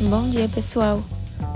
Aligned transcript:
Bom 0.00 0.28
dia, 0.28 0.48
pessoal. 0.48 1.04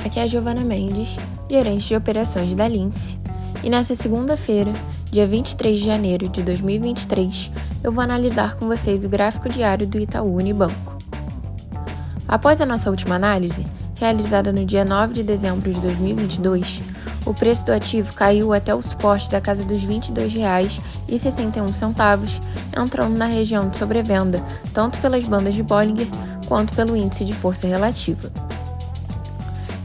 Aqui 0.07 0.21
é 0.21 0.23
a 0.23 0.27
Giovana 0.29 0.61
Mendes, 0.61 1.17
gerente 1.51 1.89
de 1.89 1.97
operações 1.97 2.55
da 2.55 2.69
Linf. 2.69 3.17
E 3.65 3.69
nessa 3.69 3.97
segunda-feira, 3.97 4.73
dia 5.11 5.27
23 5.27 5.77
de 5.77 5.85
janeiro 5.85 6.29
de 6.29 6.45
2023, 6.45 7.51
eu 7.83 7.91
vou 7.91 8.03
analisar 8.03 8.55
com 8.55 8.69
vocês 8.69 9.05
o 9.05 9.09
gráfico 9.09 9.49
diário 9.49 9.89
do 9.89 9.99
Itaú 9.99 10.37
Unibanco. 10.37 10.97
Após 12.29 12.61
a 12.61 12.67
nossa 12.67 12.89
última 12.89 13.17
análise, 13.17 13.67
realizada 13.99 14.53
no 14.53 14.65
dia 14.65 14.85
9 14.85 15.15
de 15.15 15.23
dezembro 15.23 15.73
de 15.73 15.81
2022, 15.81 16.83
o 17.27 17.35
preço 17.35 17.67
do 17.67 17.73
ativo 17.73 18.15
caiu 18.15 18.53
até 18.53 18.73
o 18.75 18.81
suporte 18.81 19.29
da 19.31 19.41
casa 19.41 19.65
dos 19.65 19.83
R$ 19.83 19.99
22,61, 19.99 22.41
entrando 22.77 23.19
na 23.19 23.27
região 23.27 23.69
de 23.69 23.77
sobrevenda, 23.77 24.41
tanto 24.73 24.99
pelas 24.99 25.25
bandas 25.25 25.55
de 25.55 25.63
Bollinger 25.63 26.07
quanto 26.47 26.75
pelo 26.75 26.97
índice 26.97 27.25
de 27.25 27.35
força 27.35 27.67
relativa. 27.67 28.31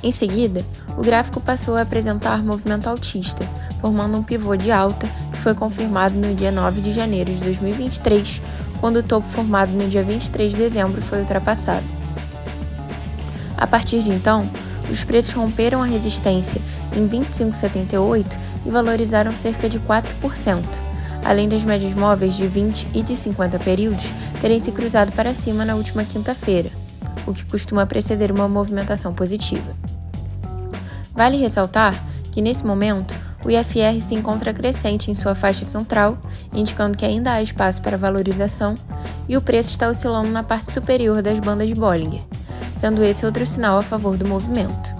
Em 0.01 0.11
seguida, 0.11 0.65
o 0.97 1.01
gráfico 1.01 1.41
passou 1.41 1.75
a 1.75 1.81
apresentar 1.81 2.43
movimento 2.43 2.87
altista, 2.87 3.43
formando 3.81 4.17
um 4.17 4.23
pivô 4.23 4.55
de 4.55 4.71
alta 4.71 5.07
que 5.31 5.39
foi 5.39 5.55
confirmado 5.55 6.15
no 6.15 6.35
dia 6.35 6.51
9 6.51 6.81
de 6.81 6.91
janeiro 6.91 7.33
de 7.33 7.43
2023, 7.43 8.41
quando 8.79 8.97
o 8.97 9.03
topo 9.03 9.27
formado 9.27 9.71
no 9.71 9.89
dia 9.89 10.03
23 10.03 10.51
de 10.51 10.57
dezembro 10.57 11.01
foi 11.01 11.19
ultrapassado. 11.19 12.02
A 13.63 13.67
partir 13.67 14.03
de 14.03 14.09
então, 14.09 14.45
os 14.91 15.05
preços 15.05 15.33
romperam 15.33 15.81
a 15.81 15.85
resistência 15.85 16.61
em 16.97 17.07
25,78 17.07 18.37
e 18.65 18.69
valorizaram 18.69 19.31
cerca 19.31 19.69
de 19.69 19.79
4%, 19.79 20.61
além 21.23 21.47
das 21.47 21.63
médias 21.63 21.93
móveis 21.93 22.35
de 22.35 22.45
20 22.45 22.89
e 22.93 23.01
de 23.01 23.15
50 23.15 23.57
períodos 23.59 24.03
terem 24.41 24.59
se 24.59 24.69
cruzado 24.69 25.13
para 25.13 25.33
cima 25.33 25.63
na 25.63 25.75
última 25.75 26.03
quinta-feira, 26.03 26.71
o 27.25 27.31
que 27.31 27.45
costuma 27.45 27.85
preceder 27.85 28.33
uma 28.33 28.49
movimentação 28.49 29.13
positiva. 29.13 29.73
Vale 31.15 31.37
ressaltar 31.37 31.95
que, 32.33 32.41
nesse 32.41 32.65
momento, 32.65 33.13
o 33.45 33.49
IFR 33.49 34.01
se 34.01 34.13
encontra 34.13 34.53
crescente 34.53 35.09
em 35.09 35.15
sua 35.15 35.35
faixa 35.35 35.63
central, 35.63 36.17
indicando 36.53 36.97
que 36.97 37.05
ainda 37.05 37.31
há 37.31 37.41
espaço 37.41 37.81
para 37.81 37.95
valorização, 37.95 38.75
e 39.29 39.37
o 39.37 39.41
preço 39.41 39.69
está 39.69 39.87
oscilando 39.87 40.31
na 40.31 40.43
parte 40.43 40.69
superior 40.69 41.21
das 41.21 41.39
bandas 41.39 41.69
de 41.69 41.75
Bollinger, 41.75 42.23
sendo 42.83 43.01
esse 43.01 43.25
outro 43.25 43.47
sinal 43.47 43.77
a 43.77 43.81
favor 43.81 44.17
do 44.17 44.27
movimento. 44.27 44.93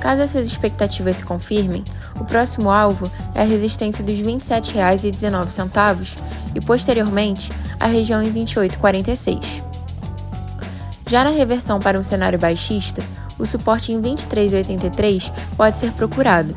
Caso 0.00 0.22
essas 0.22 0.44
expectativas 0.44 1.18
se 1.18 1.24
confirmem, 1.24 1.84
o 2.18 2.24
próximo 2.24 2.68
alvo 2.68 3.08
é 3.32 3.42
a 3.42 3.44
resistência 3.44 4.02
dos 4.02 4.18
R$ 4.18 4.24
27,19 4.24 6.18
e, 6.56 6.60
posteriormente, 6.60 7.52
a 7.78 7.86
região 7.86 8.20
em 8.20 8.26
R$ 8.26 8.40
28,46. 8.40 9.62
Já 11.06 11.22
na 11.22 11.30
reversão 11.30 11.78
para 11.78 11.96
um 11.96 12.02
cenário 12.02 12.40
baixista, 12.40 13.04
o 13.38 13.46
suporte 13.46 13.92
em 13.92 14.02
23,83 14.02 15.30
pode 15.56 15.78
ser 15.78 15.92
procurado, 15.92 16.52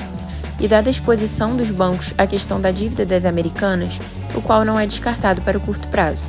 e 0.59 0.67
dada 0.67 0.89
a 0.89 0.91
exposição 0.91 1.55
dos 1.55 1.69
bancos 1.69 2.11
à 2.17 2.25
questão 2.25 2.59
da 2.59 2.71
dívida 2.71 3.05
das 3.05 3.23
americanas, 3.23 3.99
o 4.33 4.41
qual 4.41 4.65
não 4.65 4.79
é 4.79 4.87
descartado 4.87 5.41
para 5.41 5.59
o 5.59 5.61
curto 5.61 5.87
prazo. 5.89 6.25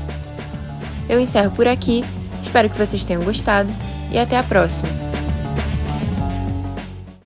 Eu 1.08 1.18
encerro 1.18 1.52
por 1.52 1.66
aqui, 1.66 2.04
espero 2.52 2.68
que 2.68 2.76
vocês 2.76 3.02
tenham 3.06 3.22
gostado 3.22 3.70
e 4.10 4.18
até 4.18 4.36
a 4.36 4.42
próxima! 4.42 5.11